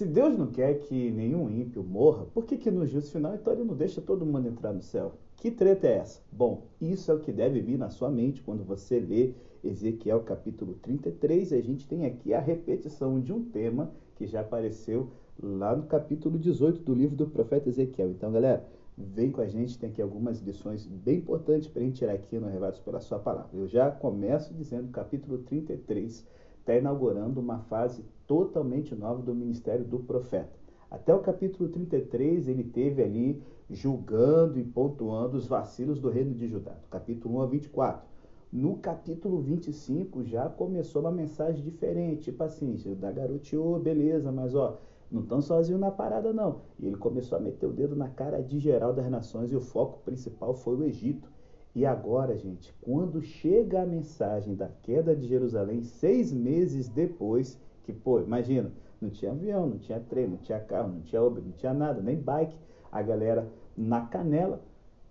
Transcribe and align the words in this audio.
Se 0.00 0.06
Deus 0.06 0.34
não 0.34 0.46
quer 0.46 0.78
que 0.78 1.10
nenhum 1.10 1.50
ímpio 1.50 1.84
morra, 1.84 2.24
por 2.32 2.46
que, 2.46 2.56
que 2.56 2.70
no 2.70 2.86
juízo 2.86 3.12
final 3.12 3.34
então 3.34 3.52
ele 3.52 3.64
não 3.64 3.76
deixa 3.76 4.00
todo 4.00 4.24
mundo 4.24 4.48
entrar 4.48 4.72
no 4.72 4.80
céu? 4.80 5.12
Que 5.36 5.50
treta 5.50 5.86
é 5.86 5.98
essa? 5.98 6.22
Bom, 6.32 6.62
isso 6.80 7.10
é 7.10 7.14
o 7.14 7.20
que 7.20 7.30
deve 7.30 7.60
vir 7.60 7.76
na 7.76 7.90
sua 7.90 8.08
mente 8.08 8.40
quando 8.40 8.64
você 8.64 8.98
lê 8.98 9.34
Ezequiel 9.62 10.20
capítulo 10.20 10.72
33. 10.80 11.52
A 11.52 11.60
gente 11.60 11.86
tem 11.86 12.06
aqui 12.06 12.32
a 12.32 12.40
repetição 12.40 13.20
de 13.20 13.30
um 13.30 13.44
tema 13.44 13.92
que 14.16 14.26
já 14.26 14.40
apareceu 14.40 15.10
lá 15.38 15.76
no 15.76 15.82
capítulo 15.82 16.38
18 16.38 16.80
do 16.80 16.94
livro 16.94 17.14
do 17.14 17.26
profeta 17.26 17.68
Ezequiel. 17.68 18.10
Então, 18.10 18.32
galera, 18.32 18.66
vem 18.96 19.30
com 19.30 19.42
a 19.42 19.46
gente, 19.46 19.78
tem 19.78 19.90
aqui 19.90 20.00
algumas 20.00 20.40
lições 20.40 20.86
bem 20.86 21.18
importantes 21.18 21.68
para 21.68 21.82
a 21.82 21.84
gente 21.84 21.98
tirar 21.98 22.14
aqui 22.14 22.38
no 22.38 22.48
Revados 22.48 22.80
pela 22.80 23.00
Sua 23.00 23.18
Palavra. 23.18 23.50
Eu 23.52 23.68
já 23.68 23.90
começo 23.90 24.54
dizendo 24.54 24.90
capítulo 24.90 25.36
33 25.40 26.26
está 26.70 26.78
inaugurando 26.78 27.40
uma 27.40 27.58
fase 27.58 28.04
totalmente 28.26 28.94
nova 28.94 29.20
do 29.20 29.34
ministério 29.34 29.84
do 29.84 29.98
profeta. 29.98 30.50
Até 30.88 31.14
o 31.14 31.20
capítulo 31.20 31.68
33, 31.68 32.48
ele 32.48 32.64
teve 32.64 33.02
ali 33.02 33.42
julgando 33.68 34.58
e 34.58 34.64
pontuando 34.64 35.36
os 35.36 35.46
vacilos 35.46 36.00
do 36.00 36.08
reino 36.08 36.34
de 36.34 36.48
Judá, 36.48 36.72
do 36.72 36.88
capítulo 36.88 37.38
1 37.38 37.42
a 37.42 37.46
24. 37.46 38.10
No 38.52 38.76
capítulo 38.78 39.40
25 39.40 40.24
já 40.24 40.48
começou 40.48 41.02
uma 41.02 41.12
mensagem 41.12 41.62
diferente, 41.62 42.24
tipo 42.24 42.42
assim, 42.42 42.76
Judá 42.76 43.12
garoteou, 43.12 43.78
beleza, 43.78 44.32
mas 44.32 44.54
ó, 44.54 44.78
não 45.10 45.22
estão 45.22 45.40
sozinhos 45.40 45.80
na 45.80 45.90
parada 45.90 46.32
não. 46.32 46.62
E 46.78 46.86
ele 46.86 46.96
começou 46.96 47.38
a 47.38 47.40
meter 47.40 47.66
o 47.66 47.72
dedo 47.72 47.94
na 47.94 48.08
cara 48.08 48.40
de 48.42 48.58
geral 48.58 48.92
das 48.92 49.08
nações 49.08 49.52
e 49.52 49.56
o 49.56 49.60
foco 49.60 50.00
principal 50.04 50.54
foi 50.54 50.76
o 50.76 50.84
Egito. 50.84 51.28
E 51.74 51.86
agora, 51.86 52.36
gente, 52.36 52.74
quando 52.80 53.22
chega 53.22 53.82
a 53.82 53.86
mensagem 53.86 54.56
da 54.56 54.68
queda 54.82 55.14
de 55.14 55.28
Jerusalém, 55.28 55.82
seis 55.82 56.32
meses 56.32 56.88
depois, 56.88 57.58
que, 57.84 57.92
pô, 57.92 58.20
imagina, 58.20 58.72
não 59.00 59.08
tinha 59.08 59.30
avião, 59.30 59.68
não 59.68 59.78
tinha 59.78 60.00
trem, 60.00 60.26
não 60.26 60.36
tinha 60.36 60.58
carro, 60.58 60.92
não 60.92 61.00
tinha 61.02 61.22
Uber, 61.22 61.42
não 61.42 61.52
tinha 61.52 61.72
nada, 61.72 62.02
nem 62.02 62.16
bike. 62.16 62.56
A 62.90 63.00
galera 63.02 63.48
na 63.76 64.04
canela. 64.04 64.60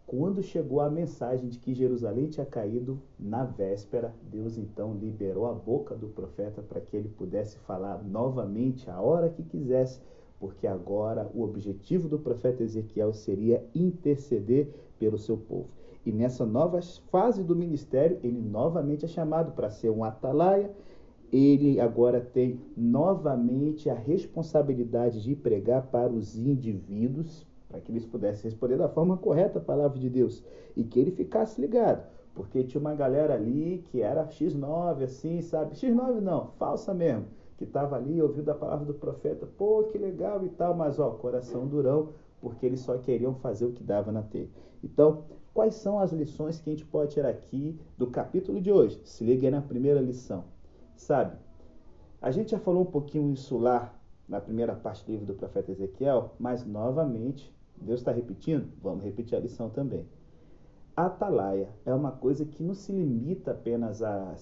Quando 0.05 0.43
chegou 0.43 0.81
a 0.81 0.89
mensagem 0.89 1.47
de 1.47 1.59
que 1.59 1.73
Jerusalém 1.73 2.27
tinha 2.27 2.45
caído 2.45 2.99
na 3.17 3.45
véspera, 3.45 4.13
Deus 4.23 4.57
então 4.57 4.93
liberou 4.93 5.45
a 5.45 5.53
boca 5.53 5.95
do 5.95 6.07
profeta 6.07 6.61
para 6.61 6.81
que 6.81 6.97
ele 6.97 7.09
pudesse 7.09 7.57
falar 7.59 8.03
novamente 8.03 8.89
a 8.89 8.99
hora 8.99 9.29
que 9.29 9.43
quisesse, 9.43 10.01
porque 10.39 10.65
agora 10.65 11.29
o 11.33 11.43
objetivo 11.43 12.09
do 12.09 12.17
profeta 12.17 12.63
Ezequiel 12.63 13.13
seria 13.13 13.63
interceder 13.73 14.73
pelo 14.97 15.17
seu 15.17 15.37
povo. 15.37 15.69
E 16.05 16.11
nessa 16.11 16.45
nova 16.45 16.79
fase 17.11 17.43
do 17.43 17.55
ministério, 17.55 18.19
ele 18.23 18.39
novamente 18.39 19.05
é 19.05 19.07
chamado 19.07 19.51
para 19.51 19.69
ser 19.69 19.89
um 19.89 20.03
atalaia. 20.03 20.71
Ele 21.31 21.79
agora 21.79 22.19
tem 22.21 22.59
novamente 22.75 23.89
a 23.89 23.93
responsabilidade 23.93 25.21
de 25.21 25.35
pregar 25.35 25.83
para 25.87 26.11
os 26.11 26.35
indivíduos, 26.37 27.45
para 27.67 27.79
que 27.79 27.91
eles 27.91 28.05
pudessem 28.05 28.49
responder 28.49 28.77
da 28.77 28.89
forma 28.89 29.15
correta 29.17 29.59
a 29.59 29.61
palavra 29.61 29.99
de 29.99 30.09
Deus 30.09 30.43
e 30.75 30.83
que 30.83 30.99
ele 30.99 31.11
ficasse 31.11 31.61
ligado, 31.61 32.03
porque 32.33 32.63
tinha 32.63 32.81
uma 32.81 32.95
galera 32.95 33.35
ali 33.35 33.83
que 33.91 34.01
era 34.01 34.25
X9, 34.25 35.03
assim, 35.03 35.41
sabe? 35.41 35.75
X9 35.75 36.19
não, 36.19 36.47
falsa 36.57 36.93
mesmo, 36.93 37.25
que 37.57 37.65
estava 37.65 37.95
ali 37.95 38.19
ouvindo 38.19 38.49
a 38.49 38.55
palavra 38.55 38.85
do 38.85 38.93
profeta, 38.93 39.45
pô, 39.45 39.83
que 39.83 39.97
legal 39.97 40.43
e 40.43 40.49
tal, 40.49 40.73
mas 40.75 40.97
ó, 40.99 41.11
coração 41.11 41.67
durão, 41.67 42.09
porque 42.41 42.65
eles 42.65 42.79
só 42.79 42.97
queriam 42.97 43.35
fazer 43.35 43.65
o 43.65 43.71
que 43.71 43.83
dava 43.83 44.11
na 44.11 44.23
teia. 44.23 44.49
Então, 44.83 45.25
Quais 45.59 45.75
são 45.75 45.99
as 45.99 46.13
lições 46.13 46.57
que 46.61 46.69
a 46.69 46.73
gente 46.73 46.85
pode 46.85 47.11
tirar 47.11 47.27
aqui 47.27 47.77
do 47.97 48.07
capítulo 48.07 48.61
de 48.61 48.71
hoje? 48.71 48.97
Se 49.03 49.25
liga 49.25 49.45
aí 49.45 49.51
na 49.51 49.61
primeira 49.61 49.99
lição. 49.99 50.45
Sabe, 50.95 51.35
a 52.21 52.31
gente 52.31 52.51
já 52.51 52.59
falou 52.59 52.83
um 52.83 52.89
pouquinho 52.89 53.33
isso 53.33 53.57
lá 53.57 53.93
na 54.25 54.39
primeira 54.39 54.73
parte 54.73 55.03
do 55.05 55.11
livro 55.11 55.25
do 55.25 55.33
profeta 55.33 55.69
Ezequiel, 55.69 56.33
mas 56.39 56.65
novamente, 56.65 57.53
Deus 57.75 57.99
está 57.99 58.13
repetindo? 58.13 58.71
Vamos 58.81 59.03
repetir 59.03 59.37
a 59.37 59.41
lição 59.41 59.69
também. 59.69 60.07
A 60.95 61.07
atalaia 61.07 61.67
é 61.85 61.93
uma 61.93 62.13
coisa 62.13 62.45
que 62.45 62.63
não 62.63 62.73
se 62.73 62.93
limita 62.93 63.51
apenas 63.51 64.01
a 64.01 64.33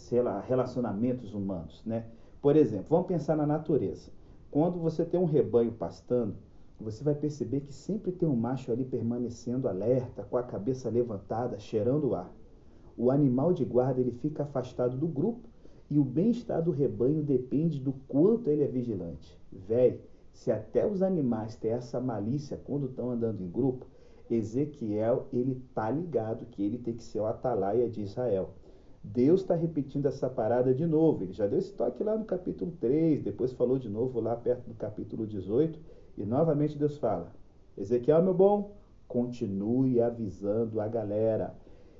relacionamentos 0.48 1.34
humanos, 1.34 1.82
né? 1.84 2.06
Por 2.40 2.56
exemplo, 2.56 2.90
vamos 2.90 3.08
pensar 3.08 3.36
na 3.36 3.48
natureza. 3.48 4.12
Quando 4.52 4.78
você 4.78 5.04
tem 5.04 5.20
um 5.20 5.26
rebanho 5.26 5.72
pastando, 5.72 6.36
você 6.80 7.04
vai 7.04 7.16
perceber 7.16 7.62
que 7.62 7.74
sempre 7.74 8.12
tem 8.12 8.30
um 8.30 8.36
macho 8.36 8.72
ali 8.72 8.86
permanecendo 8.86 9.68
alerta, 9.68 10.24
com 10.24 10.38
a 10.38 10.44
cabeça 10.44 10.90
levantada, 10.90 11.60
cheirando 11.60 12.10
o 12.10 12.16
ar. 12.16 12.32
O 12.96 13.10
animal 13.10 13.52
de 13.52 13.66
guarda 13.66 14.00
ele 14.00 14.12
fica 14.12 14.44
afastado 14.44 14.96
do 14.96 15.08
grupo 15.08 15.48
e 15.90 15.98
o 15.98 16.04
bem-estar 16.04 16.62
do 16.62 16.72
rebanho 16.72 17.24
depende 17.24 17.80
do 17.80 17.94
quanto 18.08 18.50
ele 18.50 18.64
é 18.64 18.68
vigilante. 18.68 19.40
Véi, 19.52 20.02
se 20.32 20.52
até 20.52 20.86
os 20.86 21.02
animais 21.02 21.56
têm 21.56 21.72
essa 21.72 22.00
malícia 22.00 22.62
quando 22.64 22.88
estão 22.88 23.10
andando 23.10 23.42
em 23.42 23.50
grupo, 23.50 23.88
Ezequiel 24.30 25.28
ele 25.32 25.62
tá 25.74 25.90
ligado 25.90 26.46
que 26.46 26.62
ele 26.62 26.78
tem 26.78 26.94
que 26.94 27.04
ser 27.04 27.20
o 27.20 27.26
atalaia 27.26 27.90
de 27.90 28.02
Israel. 28.04 28.50
Deus 29.04 29.42
está 29.42 29.56
repetindo 29.56 30.06
essa 30.06 30.30
parada 30.30 30.74
de 30.74 30.86
novo. 30.86 31.24
Ele 31.24 31.32
já 31.32 31.48
deu 31.48 31.58
esse 31.58 31.74
toque 31.74 32.04
lá 32.04 32.18
no 32.18 32.26
capítulo 32.26 32.74
3, 32.80 33.24
depois 33.24 33.54
falou 33.54 33.80
de 33.80 33.90
novo 33.90 34.20
lá 34.20 34.36
perto 34.36 34.68
do 34.68 34.76
capítulo 34.76 35.26
18 35.26 35.97
e 36.18 36.26
novamente 36.26 36.78
Deus 36.78 36.98
fala: 36.98 37.32
Ezequiel, 37.78 38.24
meu 38.24 38.34
bom, 38.34 38.72
continue 39.08 40.02
avisando 40.02 40.82
a 40.82 40.88
galera. 40.88 41.56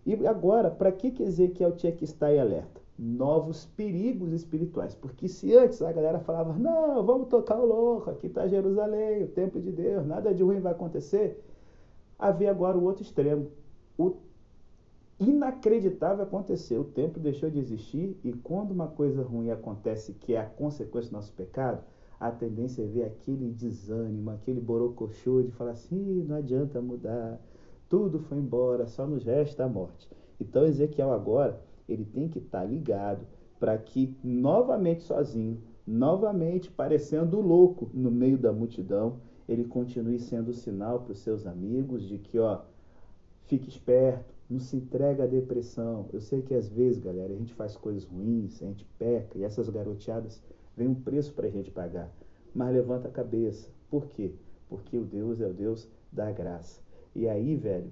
E 0.06 0.26
agora, 0.26 0.72
para 0.72 0.92
que, 0.92 1.12
que 1.12 1.24
Ezequiel 1.24 1.76
tinha 1.76 1.92
que 1.92 2.04
estar 2.04 2.34
em 2.34 2.40
alerta? 2.40 2.82
Novos 2.98 3.66
perigos 3.66 4.32
espirituais. 4.32 4.96
Porque 4.96 5.28
se 5.28 5.54
antes 5.56 5.82
a 5.82 5.92
galera 5.92 6.20
falava, 6.20 6.54
não, 6.54 7.06
vamos 7.06 7.28
tocar 7.28 7.60
o 7.60 7.66
louco, 7.66 8.10
aqui 8.10 8.28
está 8.28 8.48
Jerusalém, 8.48 9.24
o 9.24 9.28
templo 9.28 9.62
de 9.62 9.72
Deus, 9.72 10.06
nada 10.06 10.34
de 10.34 10.42
ruim 10.42 10.60
vai 10.60 10.72
acontecer, 10.72 11.44
havia 12.18 12.50
agora 12.50 12.78
o 12.78 12.84
outro 12.84 13.04
extremo. 13.04 13.52
O 13.98 14.16
inacreditável 15.20 16.24
aconteceu, 16.24 16.82
o 16.82 16.86
templo 16.86 17.22
deixou 17.22 17.50
de 17.50 17.60
existir 17.60 18.18
e 18.24 18.32
quando 18.34 18.72
uma 18.72 18.88
coisa 18.88 19.22
ruim 19.24 19.52
acontece, 19.52 20.14
que 20.14 20.34
é 20.34 20.40
a 20.40 20.46
consequência 20.46 21.12
do 21.12 21.16
nosso 21.16 21.34
pecado, 21.34 21.84
a 22.20 22.32
tendência 22.32 22.82
é 22.82 22.86
ver 22.86 23.04
aquele 23.04 23.52
desânimo, 23.52 24.32
aquele 24.32 24.60
borocochô 24.60 25.44
de 25.44 25.52
falar 25.52 25.72
assim, 25.72 26.24
não 26.24 26.38
adianta 26.38 26.82
mudar, 26.82 27.40
tudo 27.88 28.20
foi 28.20 28.38
embora, 28.38 28.88
só 28.88 29.06
nos 29.06 29.24
resta 29.24 29.66
a 29.66 29.70
morte. 29.70 30.10
Então 30.40 30.66
Ezequiel 30.66 31.12
agora, 31.12 31.62
ele 31.88 32.06
tem 32.06 32.28
que 32.28 32.40
estar 32.40 32.62
tá 32.62 32.66
ligado 32.66 33.26
para 33.60 33.78
que 33.78 34.16
novamente 34.24 35.04
sozinho, 35.04 35.62
novamente 35.86 36.70
parecendo 36.70 37.40
louco 37.40 37.90
no 37.94 38.12
meio 38.12 38.38
da 38.38 38.52
multidão, 38.52 39.20
ele 39.48 39.64
continue 39.64 40.20
sendo 40.20 40.54
sinal 40.54 41.02
para 41.02 41.14
os 41.14 41.20
seus 41.20 41.48
amigos 41.48 42.08
de 42.08 42.18
que, 42.18 42.38
ó, 42.38 42.62
fique 43.46 43.70
esperto, 43.70 44.36
não 44.50 44.60
se 44.60 44.76
entrega 44.76 45.24
à 45.24 45.28
depressão. 45.28 46.08
Eu 46.12 46.20
sei 46.20 46.42
que 46.42 46.54
às 46.54 46.68
vezes, 46.68 47.00
galera, 47.02 47.34
a 47.34 47.36
gente 47.38 47.54
faz 47.54 47.76
coisas 47.76 48.04
ruins, 48.04 48.62
a 48.62 48.66
gente 48.66 48.86
peca, 49.00 49.38
e 49.38 49.44
essas 49.44 49.70
garoteadas 49.70 50.42
Vem 50.78 50.88
um 50.88 50.96
preço 50.96 51.34
para 51.34 51.48
a 51.48 51.50
gente 51.50 51.72
pagar. 51.72 52.10
Mas 52.54 52.72
levanta 52.72 53.08
a 53.08 53.12
cabeça. 53.12 53.70
Por 53.90 54.06
quê? 54.06 54.32
Porque 54.70 54.96
o 54.96 55.04
Deus 55.04 55.42
é 55.42 55.48
o 55.48 55.54
Deus 55.54 55.90
da 56.12 56.32
graça. 56.32 56.80
E 57.16 57.28
aí, 57.28 57.56
velho, 57.56 57.92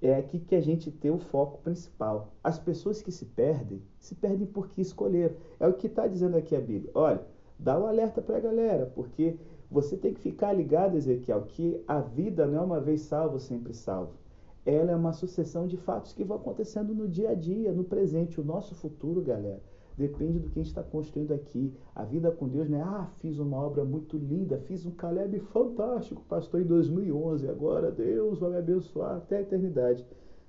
é 0.00 0.16
aqui 0.16 0.38
que 0.40 0.54
a 0.54 0.60
gente 0.60 0.90
tem 0.90 1.10
o 1.10 1.18
foco 1.18 1.58
principal. 1.58 2.32
As 2.42 2.58
pessoas 2.58 3.02
que 3.02 3.12
se 3.12 3.26
perdem, 3.26 3.82
se 4.00 4.14
perdem 4.14 4.46
porque 4.46 4.80
escolheram. 4.80 5.36
É 5.60 5.68
o 5.68 5.74
que 5.74 5.86
está 5.86 6.06
dizendo 6.06 6.36
aqui 6.36 6.56
a 6.56 6.60
Bíblia. 6.60 6.90
Olha, 6.94 7.20
dá 7.58 7.78
um 7.78 7.86
alerta 7.86 8.22
para 8.22 8.38
a 8.38 8.40
galera, 8.40 8.86
porque 8.94 9.36
você 9.70 9.96
tem 9.96 10.14
que 10.14 10.20
ficar 10.20 10.54
ligado, 10.54 10.96
Ezequiel, 10.96 11.42
que 11.42 11.82
a 11.86 12.00
vida 12.00 12.46
não 12.46 12.58
é 12.58 12.64
uma 12.64 12.80
vez 12.80 13.02
salvo, 13.02 13.38
sempre 13.38 13.74
salvo. 13.74 14.14
Ela 14.64 14.92
é 14.92 14.96
uma 14.96 15.12
sucessão 15.12 15.66
de 15.66 15.76
fatos 15.76 16.12
que 16.12 16.24
vão 16.24 16.36
acontecendo 16.38 16.94
no 16.94 17.06
dia 17.06 17.30
a 17.30 17.34
dia, 17.34 17.72
no 17.72 17.84
presente. 17.84 18.40
O 18.40 18.44
nosso 18.44 18.74
futuro, 18.74 19.20
galera, 19.20 19.60
Depende 19.96 20.38
do 20.38 20.48
que 20.48 20.58
a 20.58 20.62
gente 20.62 20.70
está 20.70 20.82
construindo 20.82 21.32
aqui. 21.32 21.72
A 21.94 22.04
vida 22.04 22.30
com 22.30 22.48
Deus 22.48 22.68
não 22.68 22.78
é, 22.78 22.82
ah, 22.82 23.10
fiz 23.20 23.38
uma 23.38 23.58
obra 23.58 23.84
muito 23.84 24.16
linda, 24.16 24.58
fiz 24.58 24.86
um 24.86 24.90
Caleb 24.90 25.38
fantástico, 25.52 26.24
pastor 26.28 26.60
em 26.60 26.64
2011, 26.64 27.48
agora 27.48 27.90
Deus 27.90 28.38
vai 28.38 28.50
me 28.50 28.56
abençoar 28.56 29.16
até 29.16 29.38
a 29.38 29.42
eternidade. 29.42 30.06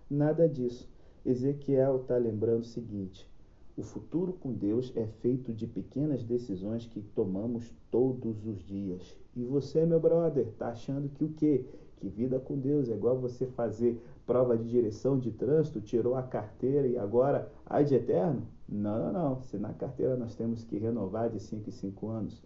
Nada 0.10 0.48
disso. 0.48 0.90
Ezequiel 1.25 1.98
está 1.98 2.18
lembrando 2.18 2.62
o 2.62 2.66
seguinte: 2.66 3.30
o 3.75 3.81
futuro 3.81 4.34
com 4.34 4.54
Deus 4.54 4.92
é 4.95 5.07
feito 5.07 5.51
de 5.51 5.66
pequenas 5.66 6.24
decisões 6.24 6.86
que 6.86 7.01
tomamos 7.01 7.74
todos 7.89 8.46
os 8.46 8.63
dias. 8.63 9.18
E 9.36 9.44
você, 9.44 9.86
meu 9.86 10.00
brother, 10.00 10.48
está 10.48 10.68
achando 10.68 11.10
que 11.10 11.24
o 11.24 11.30
quê? 11.30 11.66
Que 11.98 12.07
vida 12.07 12.39
com 12.39 12.57
Deus 12.57 12.89
é 12.89 12.94
igual 12.94 13.18
você 13.18 13.48
fazer 13.48 14.00
prova 14.25 14.58
de 14.58 14.70
direção 14.70 15.18
de 15.18 15.31
trânsito, 15.31 15.81
tirou 15.81 16.16
a 16.16 16.24
carteira 16.24 16.88
e 16.88 16.98
agora 16.98 17.52
ai 17.66 17.84
de 17.84 17.96
eterno? 17.96 18.48
Não, 18.68 18.98
não, 18.98 19.14
não. 19.14 19.42
Se 19.42 19.58
na 19.58 19.74
carteira 19.74 20.16
nós 20.16 20.36
temos 20.36 20.64
que 20.64 20.78
renovar 20.78 21.30
de 21.30 21.40
5 21.40 21.70
em 21.70 21.72
5 21.72 22.08
anos, 22.08 22.42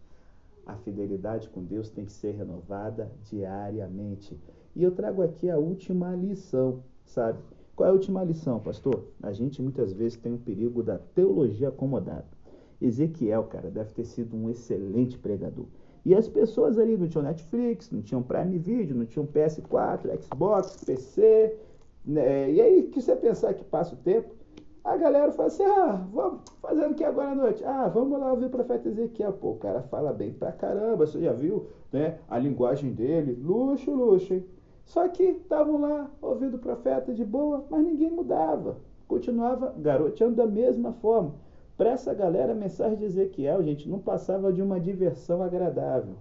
a 0.65 0.75
fidelidade 0.75 1.49
com 1.49 1.63
Deus 1.63 1.89
tem 1.89 2.05
que 2.05 2.11
ser 2.11 2.31
renovada 2.31 3.11
diariamente. 3.23 4.37
E 4.75 4.83
eu 4.83 4.91
trago 4.91 5.21
aqui 5.21 5.49
a 5.49 5.57
última 5.57 6.13
lição, 6.15 6.83
sabe? 7.05 7.39
Qual 7.75 7.87
é 7.87 7.89
a 7.91 7.93
última 7.93 8.23
lição, 8.23 8.59
pastor? 8.59 9.05
A 9.21 9.31
gente 9.31 9.61
muitas 9.61 9.93
vezes 9.93 10.17
tem 10.17 10.33
o 10.33 10.39
perigo 10.39 10.83
da 10.83 10.97
teologia 10.97 11.69
acomodada. 11.69 12.25
Ezequiel, 12.81 13.43
cara, 13.45 13.71
deve 13.71 13.93
ter 13.93 14.03
sido 14.03 14.35
um 14.35 14.49
excelente 14.49 15.17
pregador. 15.17 15.65
E 16.07 16.15
as 16.15 16.25
pessoas 16.25 16.79
ali 16.79 16.95
não 16.95 17.05
tinham 17.05 17.21
Netflix, 17.21 17.91
não 17.91 18.01
tinham 18.01 18.23
Prime 18.23 18.57
Video, 18.57 18.95
não 18.95 19.05
tinham 19.05 19.27
PS4, 19.27 20.17
Xbox, 20.21 20.77
PC. 20.85 21.53
Né? 22.05 22.49
E 22.49 22.61
aí 22.61 22.83
que 22.83 23.01
você 23.01 23.13
pensar 23.13 23.53
que 23.53 23.65
passa 23.65 23.93
o 23.93 23.97
tempo, 23.97 24.33
a 24.85 24.95
galera 24.95 25.33
fala 25.33 25.49
assim, 25.49 25.65
ah, 25.65 26.07
vamos 26.13 26.43
fazendo 26.61 26.93
o 26.93 26.95
que 26.95 27.03
agora 27.03 27.31
à 27.31 27.35
noite? 27.35 27.61
Ah, 27.65 27.89
vamos 27.89 28.17
lá 28.17 28.31
ouvir 28.31 28.45
o 28.45 28.49
profeta 28.49 28.87
Ezequiel. 28.87 29.33
Pô, 29.33 29.49
o 29.49 29.57
cara 29.57 29.81
fala 29.81 30.13
bem 30.13 30.31
pra 30.31 30.53
caramba, 30.53 31.05
você 31.05 31.19
já 31.19 31.33
viu 31.33 31.67
né, 31.91 32.19
a 32.29 32.39
linguagem 32.39 32.93
dele? 32.93 33.37
Luxo, 33.43 33.91
luxo, 33.91 34.33
hein? 34.33 34.45
Só 34.85 35.09
que 35.09 35.23
estavam 35.23 35.81
lá 35.81 36.09
ouvindo 36.21 36.55
o 36.55 36.59
profeta 36.59 37.13
de 37.13 37.25
boa, 37.25 37.65
mas 37.69 37.83
ninguém 37.83 38.09
mudava. 38.09 38.77
Continuava 39.09 39.75
garoteando 39.77 40.37
da 40.37 40.47
mesma 40.47 40.93
forma. 40.93 41.33
Para 41.77 41.91
essa 41.91 42.11
galera, 42.11 42.53
a 42.53 42.55
mensagem 42.55 42.97
de 42.97 43.05
Ezequiel, 43.05 43.61
gente, 43.61 43.87
não 43.87 43.99
passava 43.99 44.51
de 44.51 44.63
uma 44.63 44.79
diversão 44.79 45.43
agradável. 45.43 46.15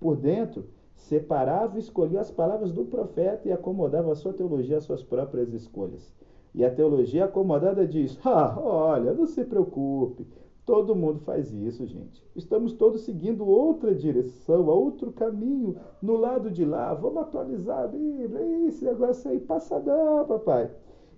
Por 0.00 0.16
dentro, 0.16 0.64
separava 0.96 1.76
e 1.76 1.80
escolhia 1.80 2.20
as 2.20 2.30
palavras 2.30 2.72
do 2.72 2.86
profeta 2.86 3.46
e 3.46 3.52
acomodava 3.52 4.10
a 4.10 4.14
sua 4.14 4.32
teologia 4.32 4.78
às 4.78 4.84
suas 4.84 5.02
próprias 5.02 5.52
escolhas. 5.52 6.10
E 6.54 6.64
a 6.64 6.74
teologia 6.74 7.26
acomodada 7.26 7.86
diz: 7.86 8.18
Ah, 8.24 8.58
olha, 8.58 9.12
não 9.12 9.26
se 9.26 9.44
preocupe, 9.44 10.26
todo 10.64 10.96
mundo 10.96 11.20
faz 11.20 11.52
isso, 11.52 11.84
gente. 11.84 12.24
Estamos 12.34 12.72
todos 12.72 13.02
seguindo 13.02 13.46
outra 13.46 13.94
direção, 13.94 14.66
outro 14.66 15.12
caminho, 15.12 15.76
no 16.00 16.16
lado 16.16 16.50
de 16.50 16.64
lá. 16.64 16.94
Vamos 16.94 17.22
atualizar 17.22 17.84
a 17.84 17.88
Bíblia, 17.88 18.66
esse 18.66 18.82
negócio 18.82 19.30
aí, 19.30 19.38
passadão, 19.38 20.24
papai. 20.26 20.70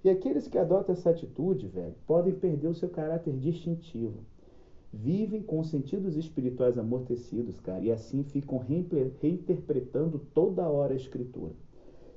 E 0.05 0.11
aqueles 0.11 0.47
que 0.49 0.59
adotam 0.59 0.93
essa 0.93 1.11
atitude, 1.11 1.67
velho, 1.67 1.95
podem 2.07 2.35
perder 2.35 2.69
o 2.69 2.75
seu 2.75 2.89
caráter 2.89 3.35
distintivo. 3.37 4.21
Vivem 4.93 5.43
com 5.43 5.63
sentidos 5.63 6.17
espirituais 6.17 6.79
amortecidos, 6.79 7.61
cara, 7.61 7.85
e 7.85 7.91
assim 7.91 8.23
ficam 8.23 8.59
reinterpretando 8.59 10.21
toda 10.33 10.69
hora 10.69 10.93
a 10.93 10.97
escritura. 10.97 11.53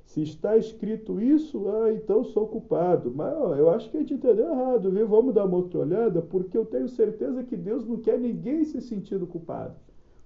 Se 0.05 0.23
está 0.23 0.57
escrito 0.57 1.21
isso, 1.21 1.69
ah, 1.69 1.93
então 1.93 2.23
sou 2.23 2.47
culpado. 2.47 3.11
Mas 3.13 3.31
ó, 3.35 3.55
eu 3.55 3.69
acho 3.69 3.91
que 3.91 3.97
a 3.97 3.99
gente 3.99 4.15
entendeu 4.15 4.49
errado, 4.49 4.89
viu? 4.89 5.07
Vamos 5.07 5.35
dar 5.35 5.45
uma 5.45 5.57
outra 5.57 5.79
olhada, 5.79 6.19
porque 6.19 6.57
eu 6.57 6.65
tenho 6.65 6.89
certeza 6.89 7.43
que 7.43 7.55
Deus 7.55 7.85
não 7.85 7.97
quer 7.97 8.17
ninguém 8.17 8.63
se 8.63 8.81
sentindo 8.81 9.27
culpado. 9.27 9.75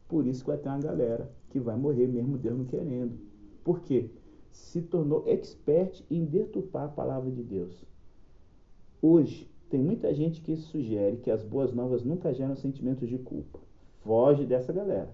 Por 0.08 0.26
isso 0.26 0.42
que 0.42 0.50
vai 0.50 0.58
ter 0.58 0.70
uma 0.70 0.80
galera 0.80 1.30
que 1.50 1.60
vai 1.60 1.76
morrer 1.76 2.08
mesmo 2.08 2.38
Deus 2.38 2.58
não 2.58 2.66
querendo. 2.66 3.18
Por 3.64 3.82
quê? 3.82 4.10
Se 4.54 4.82
tornou 4.82 5.24
expert 5.28 6.04
em 6.10 6.24
deturpar 6.24 6.86
a 6.86 6.90
palavra 6.90 7.30
de 7.32 7.44
Deus. 7.44 7.84
Hoje, 9.02 9.50
tem 9.70 9.82
muita 9.82 10.14
gente 10.14 10.40
que 10.40 10.56
sugere 10.56 11.18
que 11.18 11.32
as 11.32 11.44
boas 11.44 11.74
novas 11.74 12.04
nunca 12.04 12.34
geram 12.34 12.56
sentimentos 12.56 13.10
de 13.10 13.18
culpa. 13.18 13.60
Foge 14.02 14.46
dessa 14.46 14.72
galera. 14.72 15.10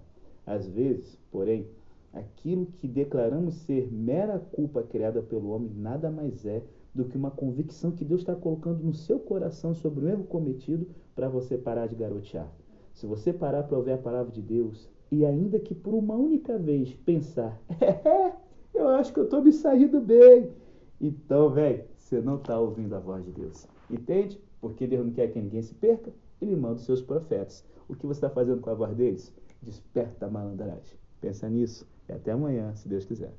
Às 0.46 0.68
vezes, 0.68 1.18
porém, 1.32 1.66
aquilo 2.14 2.66
que 2.66 2.88
declaramos 2.88 3.56
ser 3.56 3.92
mera 3.92 4.38
culpa 4.38 4.84
criada 4.84 5.22
pelo 5.22 5.52
homem 5.52 5.72
nada 5.74 6.12
mais 6.12 6.46
é 6.46 6.62
do 6.94 7.06
que 7.06 7.18
uma 7.18 7.32
convicção 7.32 7.92
que 7.92 8.04
Deus 8.04 8.22
está 8.22 8.36
colocando 8.36 8.84
no 8.84 8.94
seu 8.94 9.20
coração 9.20 9.74
sobre 9.74 10.06
o 10.06 10.10
erro 10.10 10.26
cometido 10.26 10.88
para 11.16 11.30
você 11.30 11.58
parar 11.58 11.88
de 11.88 11.96
garotear. 11.96 12.52
Se 12.94 13.06
você 13.06 13.32
parar 13.32 13.64
para 13.64 13.78
ouvir 13.78 13.92
a 13.92 13.98
palavra 13.98 14.32
de 14.32 14.42
Deus 14.42 14.90
e 15.10 15.26
ainda 15.26 15.60
que 15.60 15.74
por 15.74 15.94
uma 15.94 16.16
única 16.16 16.58
vez 16.58 16.94
pensar, 16.94 17.62
é, 17.80 18.34
eu 18.80 18.88
acho 18.90 19.14
que 19.14 19.20
eu 19.20 19.26
estou 19.26 19.44
me 19.44 19.52
saindo 19.52 20.00
bem. 20.00 20.52
Então, 21.00 21.50
velho, 21.50 21.84
você 21.96 22.22
não 22.22 22.36
está 22.36 22.60
ouvindo 22.60 22.96
a 22.96 23.00
voz 23.00 23.24
de 23.24 23.32
Deus. 23.32 23.68
Entende? 23.90 24.40
Porque 24.62 24.88
Deus 24.88 25.06
não 25.06 25.14
quer 25.14 25.28
que 25.28 25.40
ninguém 25.40 25.62
se 25.62 25.74
perca, 25.74 26.12
ele 26.42 26.56
manda 26.56 26.76
os 26.76 26.86
seus 26.86 27.02
profetas. 27.02 27.64
O 27.88 27.96
que 27.96 28.06
você 28.06 28.18
está 28.18 28.30
fazendo 28.30 28.62
com 28.62 28.70
a 28.70 28.74
voz 28.74 28.96
deles? 28.96 29.34
Desperta 29.62 30.26
a 30.26 30.30
malandragem. 30.30 30.98
Pensa 31.22 31.50
nisso 31.50 31.88
e 32.08 32.14
até 32.14 32.32
amanhã, 32.32 32.74
se 32.76 32.88
Deus 32.88 33.06
quiser. 33.06 33.34